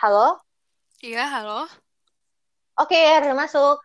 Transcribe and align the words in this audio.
Halo? 0.00 0.32
Iya, 1.04 1.28
halo. 1.28 1.68
Oke, 2.80 2.96
udah 2.96 3.36
masuk. 3.36 3.84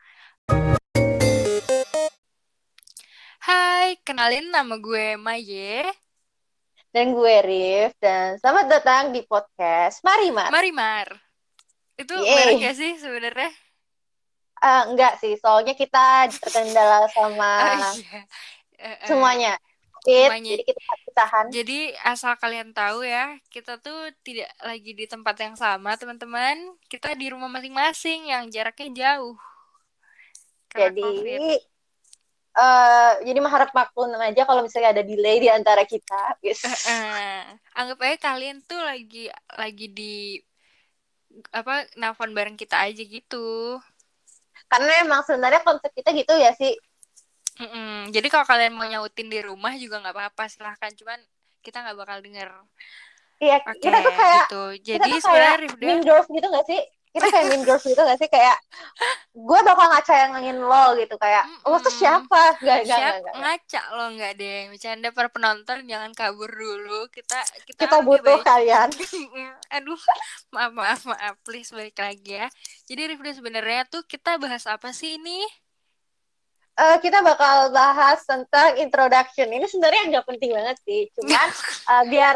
Hai, 3.43 3.99
kenalin 3.99 4.47
nama 4.47 4.79
gue 4.79 5.19
Maye. 5.19 5.83
Dan 6.95 7.11
gue 7.11 7.35
Rif. 7.43 7.99
Dan 7.99 8.39
selamat 8.39 8.79
datang 8.79 9.03
di 9.11 9.27
podcast 9.27 9.99
Mari 10.07 10.31
Mar. 10.31 10.55
Mari 10.55 10.71
Mar. 10.71 11.11
Itu 11.99 12.15
Yeay. 12.15 12.31
merek 12.31 12.63
ya 12.63 12.71
sih 12.71 12.95
sebenarnya? 12.95 13.51
Eh, 14.63 14.83
enggak 14.95 15.19
sih, 15.19 15.35
soalnya 15.35 15.75
kita 15.75 16.31
terkendala 16.31 17.11
sama 17.11 17.51
Oh, 17.59 17.75
iya. 17.75 18.23
Eh, 18.79 18.87
eh. 18.87 18.95
semuanya. 19.03 19.59
Semuanya. 20.05 20.51
jadi 20.53 20.63
kita 20.69 20.81
pisahan. 21.09 21.45
Jadi 21.49 21.79
asal 22.05 22.33
kalian 22.37 22.69
tahu 22.77 23.01
ya, 23.01 23.41
kita 23.49 23.81
tuh 23.81 24.13
tidak 24.21 24.53
lagi 24.61 24.91
di 24.93 25.05
tempat 25.09 25.35
yang 25.41 25.57
sama, 25.57 25.97
teman-teman. 25.97 26.77
Kita 26.85 27.17
di 27.17 27.33
rumah 27.33 27.49
masing-masing 27.49 28.29
yang 28.29 28.45
jaraknya 28.53 28.93
jauh. 28.93 29.33
Karena 30.69 30.93
Jadi, 30.93 31.01
COVID. 31.01 31.39
eh 32.55 33.11
jadi 33.27 33.39
mengharap 33.43 33.75
maklum 33.75 34.15
aja 34.15 34.47
kalau 34.47 34.63
misalnya 34.63 34.95
ada 34.95 35.03
delay 35.03 35.43
di 35.43 35.49
antara 35.51 35.83
kita. 35.83 36.39
Yes. 36.39 36.63
Anggap 37.75 37.99
aja 37.99 38.17
kalian 38.31 38.63
tuh 38.63 38.79
lagi 38.79 39.27
lagi 39.59 39.87
di 39.91 40.39
apa 41.51 41.83
nelfon 41.99 42.31
bareng 42.31 42.55
kita 42.55 42.79
aja 42.79 43.03
gitu. 43.03 43.79
Karena 44.71 45.03
emang 45.03 45.21
sebenarnya 45.27 45.61
konsep 45.67 45.91
kita 45.91 46.15
gitu 46.15 46.31
ya 46.39 46.55
sih. 46.55 46.79
Mm-mm. 47.61 48.11
Jadi 48.15 48.27
kalau 48.31 48.45
kalian 48.51 48.73
mau 48.75 48.87
nyautin 48.87 49.27
di 49.33 49.39
rumah 49.39 49.73
juga 49.79 49.95
nggak 50.03 50.15
apa-apa 50.15 50.43
silahkan 50.51 50.91
cuman 50.99 51.19
kita 51.65 51.77
nggak 51.83 51.97
bakal 52.01 52.17
denger. 52.25 52.49
Iya, 53.43 53.57
Oke, 53.67 53.79
kita 53.83 53.97
tuh 54.05 54.13
kayak 54.15 54.45
gitu. 54.49 54.61
kita 54.91 55.05
Jadi 55.05 55.11
tuh 55.11 55.19
sebenarnya 55.23 55.55
kayak 55.55 55.61
Rifda, 55.63 55.85
mean 55.85 55.99
girls 56.07 56.27
gitu 56.31 56.47
gak 56.55 56.65
sih? 56.69 56.81
Kita 57.15 57.25
kayak 57.31 57.45
mean 57.51 57.63
girls 57.67 57.83
gitu 57.83 57.99
gak 57.99 58.19
sih? 58.21 58.29
Kayak 58.31 58.57
gue 59.35 59.59
bakal 59.67 59.87
ngacayangin 59.91 60.57
lo 60.63 60.95
gitu 61.01 61.15
kayak 61.19 61.45
lo 61.67 61.77
tuh 61.83 61.91
siapa? 61.91 62.55
Gak, 62.63 62.79
gak, 62.87 62.99
siap 62.99 63.15
gak, 63.23 63.23
gak. 63.27 63.35
ngaca 63.41 63.81
lo 63.95 64.05
nggak 64.15 64.31
deh. 64.39 64.59
Bercanda 64.71 65.09
para 65.11 65.29
penonton 65.35 65.77
jangan 65.91 66.11
kabur 66.15 66.51
dulu. 66.51 67.07
Kita 67.11 67.39
kita 67.67 67.83
Kita 67.87 67.97
butuh 68.07 68.39
baik. 68.39 68.45
kalian. 68.47 68.89
Aduh, 69.75 69.99
maaf 70.55 70.71
maaf 70.79 71.01
maaf, 71.11 71.35
please 71.45 71.69
balik 71.75 71.97
lagi 71.99 72.39
ya. 72.39 72.47
Jadi 72.87 73.01
Rifda 73.11 73.31
sebenarnya 73.35 73.81
tuh 73.91 74.03
kita 74.07 74.39
bahas 74.39 74.63
apa 74.67 74.89
sih 74.95 75.19
ini? 75.19 75.43
Eh, 76.75 76.97
kita 76.99 77.23
bakal 77.23 77.71
bahas 77.71 78.19
tentang 78.27 78.75
introduction. 78.75 79.47
Ini 79.47 79.63
sebenarnya 79.63 80.01
nggak 80.11 80.27
penting 80.27 80.51
banget 80.51 80.77
sih, 80.83 81.07
cuman 81.15 81.47
eh, 81.95 82.03
biar 82.11 82.35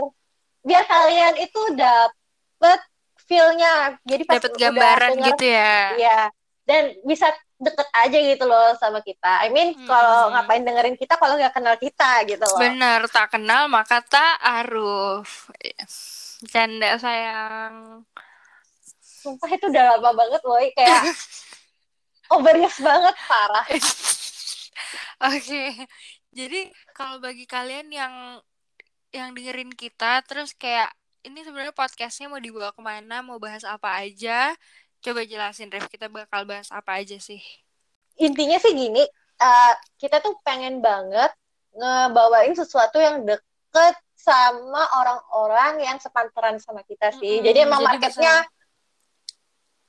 biar 0.64 0.84
kalian 0.88 1.36
itu 1.44 1.62
dapet 1.76 2.80
feel-nya. 3.28 4.00
Jadi 4.08 4.24
pas 4.24 4.40
Dapat 4.40 4.52
udah 4.56 4.60
gambaran 4.64 5.12
denger, 5.20 5.28
gitu 5.36 5.46
ya. 5.52 5.76
Iya. 6.00 6.20
Dan 6.64 6.84
bisa 7.04 7.28
deket 7.60 7.88
aja 7.92 8.18
gitu 8.24 8.44
loh 8.48 8.72
sama 8.80 9.04
kita. 9.04 9.44
I 9.44 9.52
mean, 9.52 9.76
kalau 9.84 10.32
Mm-mm. 10.32 10.40
ngapain 10.40 10.64
dengerin 10.64 10.96
kita 10.96 11.20
kalau 11.20 11.36
nggak 11.36 11.52
kenal 11.52 11.76
kita 11.76 12.24
gitu 12.24 12.46
loh. 12.48 12.60
Benar, 12.64 13.12
tak 13.12 13.36
kenal 13.36 13.68
maka 13.68 14.00
tak 14.00 14.40
aruf. 14.40 15.52
Canda 16.48 16.96
sayang. 16.96 18.08
Sumpah 19.04 19.52
itu 19.52 19.68
udah 19.68 20.00
lama 20.00 20.16
banget 20.16 20.42
loh, 20.48 20.56
kayak 20.72 21.04
overuse 22.40 22.80
banget 22.80 23.16
parah. 23.28 23.68
Oke, 25.36 25.76
jadi 26.32 26.72
kalau 26.96 27.20
bagi 27.20 27.44
kalian 27.44 27.92
yang 27.92 28.40
yang 29.12 29.36
dengerin 29.36 29.76
kita, 29.76 30.24
terus 30.24 30.56
kayak 30.56 30.88
ini 31.28 31.44
sebenarnya 31.44 31.76
podcastnya 31.76 32.32
mau 32.32 32.40
dibawa 32.40 32.72
ke 32.72 32.80
mana, 32.80 33.20
mau 33.20 33.36
bahas 33.36 33.68
apa 33.68 34.00
aja, 34.00 34.56
coba 35.04 35.28
jelasin 35.28 35.68
Ref, 35.68 35.92
kita 35.92 36.08
bakal 36.08 36.48
bahas 36.48 36.72
apa 36.72 37.04
aja 37.04 37.20
sih? 37.20 37.44
Intinya 38.16 38.64
sih 38.64 38.72
gini, 38.72 39.04
eh, 39.44 39.74
kita 40.00 40.24
tuh 40.24 40.40
pengen 40.40 40.80
banget 40.80 41.36
ngebawain 41.76 42.56
sesuatu 42.56 42.96
yang 42.96 43.28
deket 43.28 43.96
sama 44.16 44.88
orang-orang 45.04 45.84
yang 45.84 45.98
sepantaran 46.00 46.64
sama 46.64 46.80
kita 46.88 47.12
sih. 47.20 47.40
Mm-mm, 47.40 47.48
Jadi 47.48 47.60
emang 47.60 47.84
jadi 47.84 47.88
marketnya 47.92 48.36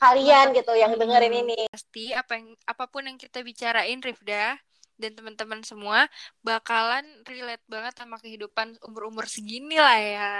kalian 0.02 0.46
gitu 0.58 0.72
yang 0.74 0.98
dengerin 0.98 1.34
ini. 1.46 1.70
Pasti 1.70 2.10
apa 2.10 2.34
yang 2.34 2.58
apa 2.66 2.84
pun 2.90 3.06
yang 3.06 3.14
kita 3.14 3.46
bicarain 3.46 4.02
Rifda 4.02 4.58
dan 5.00 5.16
teman-teman 5.16 5.64
semua 5.64 6.04
bakalan 6.40 7.02
relate 7.24 7.64
banget 7.64 7.96
sama 7.96 8.20
kehidupan 8.20 8.76
umur-umur 8.84 9.24
segini 9.24 9.74
lah 9.74 9.96
ya. 9.96 10.34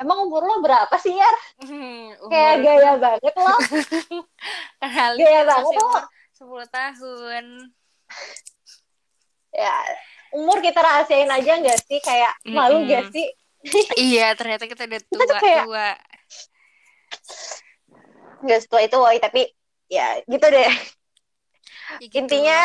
Emang 0.00 0.24
umur 0.24 0.42
lo 0.42 0.58
berapa 0.58 0.90
sih, 0.96 1.12
Yar? 1.12 1.36
Hmm, 1.62 2.16
Kayak 2.26 2.54
umur 2.56 2.64
gaya 2.64 2.92
banget 2.96 3.34
lo. 3.36 3.56
Gaya 5.20 5.42
banget 5.44 5.62
lo. 5.68 5.84
umur 5.84 6.02
10 6.32 6.66
tahun. 6.66 7.44
Ya, 9.52 9.76
umur 10.32 10.58
kita 10.58 10.80
rahasiain 10.80 11.28
aja 11.28 11.52
nggak 11.54 11.78
sih? 11.86 12.00
Kayak 12.00 12.34
malu 12.42 12.82
Mm-mm. 12.82 12.88
nggak 12.88 13.04
sih? 13.12 13.28
Iya, 14.10 14.34
ternyata 14.34 14.66
kita 14.66 14.90
udah 14.90 15.00
Kita 15.00 15.22
tuh 15.22 15.36
kayak- 15.38 15.66
tua-tua. 15.68 15.88
Nggak 18.42 18.60
setua 18.60 18.80
itu, 18.82 18.96
woy. 18.98 19.22
Tapi 19.22 19.42
ya 19.86 20.18
gitu 20.24 20.46
deh. 20.48 20.66
Ya 20.66 20.72
gitu. 22.02 22.16
Intinya, 22.18 22.58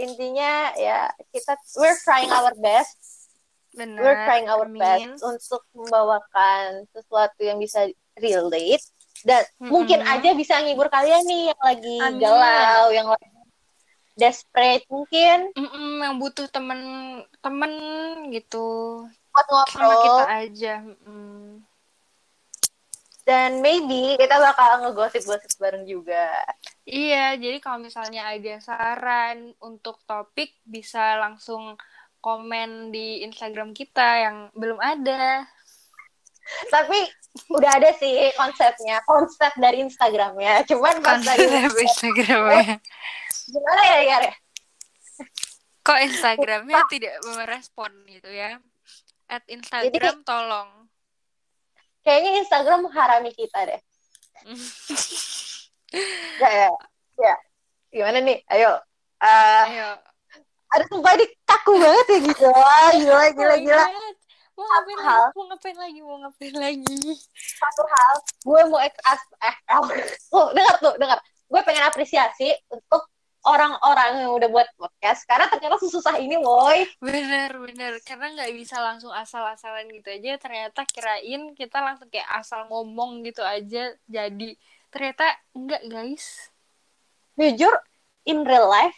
intinya 0.00 0.72
ya 0.80 1.12
kita 1.28 1.52
we're 1.76 1.98
trying 2.00 2.32
our 2.32 2.56
best 2.56 3.28
Benar. 3.76 4.00
we're 4.00 4.20
trying 4.24 4.48
our 4.48 4.66
amin. 4.66 4.80
best 4.80 5.20
untuk 5.22 5.62
membawakan 5.76 6.88
sesuatu 6.90 7.40
yang 7.44 7.60
bisa 7.60 7.86
relate 8.18 8.82
dan 9.22 9.44
Mm-mm. 9.60 9.68
mungkin 9.68 10.00
aja 10.00 10.32
bisa 10.32 10.58
ngibur 10.64 10.88
kalian 10.88 11.20
nih 11.28 11.52
yang 11.52 11.60
lagi 11.60 11.96
Amin. 12.00 12.18
galau, 12.24 12.84
yang 12.90 13.08
lagi 13.12 13.28
desperate 14.16 14.84
mungkin 14.88 15.52
Mm-mm, 15.54 16.04
yang 16.04 16.14
butuh 16.20 16.48
temen-temen 16.48 17.72
gitu 18.32 19.04
buat 19.30 19.46
sama 19.70 19.94
kita 19.94 20.10
ngobrol 20.10 20.26
aja. 20.26 20.74
Mm. 21.06 21.62
dan 23.22 23.62
maybe 23.62 24.18
kita 24.18 24.42
bakal 24.42 24.82
ngegosip-gosip 24.82 25.54
bareng 25.62 25.86
juga. 25.86 26.34
Iya, 26.90 27.38
jadi 27.38 27.62
kalau 27.62 27.78
misalnya 27.78 28.34
ada 28.34 28.58
saran 28.58 29.54
untuk 29.62 30.02
topik 30.10 30.58
bisa 30.66 31.14
langsung 31.22 31.78
komen 32.18 32.90
di 32.90 33.22
Instagram 33.22 33.70
kita 33.70 34.26
yang 34.26 34.36
belum 34.58 34.82
ada. 34.82 35.46
Tapi 36.66 36.98
udah 37.46 37.78
ada 37.78 37.94
sih 37.94 38.34
konsepnya, 38.34 39.06
konsep 39.06 39.54
dari 39.54 39.86
Instagramnya. 39.86 40.66
Cuman 40.66 40.98
pas 40.98 41.22
dari 41.22 41.46
Konsep 41.46 41.78
Instagramnya. 41.78 42.82
gimana 43.46 43.82
ya 43.86 43.98
ya? 44.02 44.18
Kok 45.86 46.00
Instagramnya 46.10 46.80
tidak 46.90 47.14
merespon 47.22 47.90
gitu 48.10 48.34
ya? 48.34 48.58
At 49.30 49.46
Instagram 49.46 50.26
tolong. 50.26 50.90
Kayaknya 52.02 52.30
Instagram 52.42 52.90
mengharami 52.90 53.30
kita 53.30 53.62
deh. 53.62 53.80
Ya, 56.38 56.50
ya, 56.50 56.70
ya. 57.18 57.34
Gimana 57.90 58.18
nih? 58.22 58.38
Ayo. 58.46 58.78
Eh, 59.20 59.64
Ayo. 59.74 59.90
ada 60.70 60.84
sumpah 60.86 61.12
ini 61.18 61.26
kaku 61.42 61.72
banget 61.76 62.06
ya 62.06 62.18
gitu. 62.30 62.46
Wah, 62.46 62.90
gila, 62.94 63.26
gila, 63.34 63.56
gila. 63.58 63.84
Mau 64.54 64.66
ngapain 64.68 65.00
Hal. 65.00 65.20
lagi? 65.24 65.34
Mau 65.34 65.44
ngapain 65.48 65.76
lagi? 65.76 66.00
Mau 66.04 66.16
ngapain 66.20 66.54
lagi? 66.54 67.00
Satu 67.32 67.82
hal, 67.88 68.14
gue 68.44 68.60
mau 68.68 68.80
ekras, 68.80 69.20
eh, 69.40 69.56
oh, 70.36 70.52
dengar 70.52 70.76
tuh, 70.78 70.94
dengar. 71.00 71.18
Gue 71.50 71.60
pengen 71.66 71.88
apresiasi 71.88 72.54
untuk 72.68 73.08
orang-orang 73.40 74.20
yang 74.20 74.36
udah 74.36 74.48
buat 74.52 74.68
podcast 74.76 75.24
karena 75.24 75.48
ternyata 75.48 75.80
susah 75.80 76.20
ini, 76.20 76.36
woi. 76.36 76.84
Bener, 77.00 77.56
bener. 77.56 77.92
Karena 78.04 78.36
nggak 78.36 78.52
bisa 78.52 78.76
langsung 78.84 79.10
asal-asalan 79.16 79.88
gitu 79.90 80.12
aja. 80.12 80.36
Ternyata 80.36 80.84
kirain 80.84 81.56
kita 81.56 81.80
langsung 81.80 82.12
kayak 82.12 82.28
asal 82.36 82.68
ngomong 82.68 83.24
gitu 83.24 83.40
aja 83.40 83.96
jadi. 84.04 84.54
Ternyata 84.90 85.26
enggak, 85.54 85.82
guys. 85.86 86.50
Jujur, 87.38 87.72
in 88.26 88.44
real 88.44 88.68
life, 88.68 88.94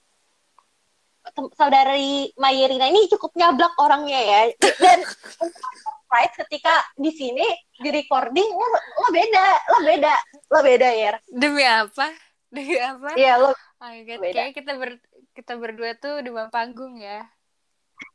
saudari 1.54 2.34
Mayerina 2.34 2.90
ini 2.90 3.06
cukup 3.06 3.32
nyablak 3.38 3.72
orangnya 3.78 4.18
ya. 4.18 4.40
Dan 4.58 5.06
surprise 5.06 6.34
ketika 6.44 6.74
di 6.98 7.12
sini 7.14 7.46
di 7.78 7.88
recording 7.94 8.50
lo, 8.50 8.66
lo 8.72 9.08
beda, 9.14 9.46
lo 9.70 9.78
beda, 9.86 10.14
lo 10.50 10.58
beda 10.64 10.88
ya. 10.90 11.12
Demi 11.30 11.62
apa? 11.62 12.10
Demi 12.54 12.76
apa? 12.76 13.14
Iya 13.16 13.38
lo, 13.40 13.54
Oh 13.82 13.90
my 13.90 14.06
God, 14.06 14.22
Beda. 14.22 14.46
kayaknya 14.46 14.54
kita 14.54 14.72
ber 14.78 14.90
kita 15.34 15.52
berdua 15.58 15.90
tuh 15.98 16.22
demam 16.22 16.46
panggung 16.54 17.02
ya. 17.02 17.26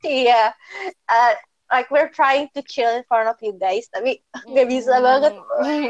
iya. 0.06 0.56
Uh, 1.04 1.34
like 1.72 1.92
we're 1.92 2.12
trying 2.12 2.48
to 2.56 2.62
chill 2.64 2.90
in 2.96 3.04
front 3.08 3.28
of 3.28 3.38
you 3.44 3.56
guys, 3.56 3.88
tapi 3.92 4.24
nggak 4.52 4.68
bisa 4.68 5.00
banget. 5.00 5.34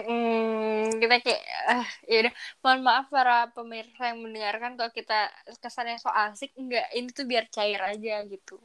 Mm, 0.08 0.98
kita 0.98 1.16
kayak 1.22 1.44
ah, 1.70 1.88
ya 2.10 2.18
udah 2.26 2.34
mohon 2.66 2.80
maaf 2.82 3.06
para 3.10 3.50
pemirsa 3.54 4.14
yang 4.14 4.20
mendengarkan 4.22 4.76
kalau 4.76 4.92
kita 4.92 5.30
kesannya 5.62 6.02
so 6.02 6.10
asik 6.10 6.54
enggak 6.58 6.88
ini 6.94 7.10
tuh 7.14 7.26
biar 7.30 7.46
cair 7.54 7.82
aja 7.82 8.26
gitu 8.26 8.58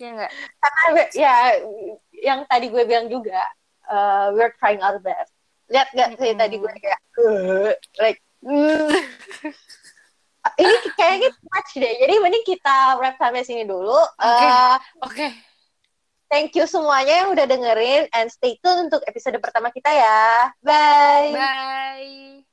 ya 0.00 0.08
enggak 0.18 0.32
Karena 0.58 1.02
ya 1.14 1.34
yang 2.22 2.40
tadi 2.48 2.66
gue 2.70 2.82
bilang 2.86 3.06
juga, 3.06 3.42
uh, 3.90 4.34
we're 4.34 4.54
trying 4.58 4.82
our 4.82 4.98
best. 5.02 5.30
lihat 5.72 5.88
gak 5.96 6.20
sih 6.20 6.36
tadi 6.36 6.60
gue 6.60 6.68
kayak 6.68 7.00
uh, 7.16 7.72
like 7.96 8.20
uh. 8.44 8.92
ini 10.60 10.76
kayaknya 11.00 11.32
too 11.32 11.48
much 11.48 11.72
deh 11.80 11.94
jadi 11.96 12.14
mending 12.20 12.44
kita 12.44 13.00
wrap 13.00 13.16
sampai 13.16 13.40
sini 13.40 13.64
dulu 13.64 13.96
Oke. 13.96 14.44
Eh, 14.44 14.52
oke 14.52 14.76
okay. 15.00 15.30
Thank 16.32 16.56
you 16.56 16.64
semuanya 16.64 17.22
yang 17.22 17.28
udah 17.36 17.44
dengerin 17.44 18.08
and 18.16 18.32
stay 18.32 18.56
tune 18.64 18.88
untuk 18.88 19.04
episode 19.04 19.36
pertama 19.38 19.68
kita 19.68 19.92
ya. 19.92 20.48
Bye. 20.64 21.36
Bye 21.36 22.51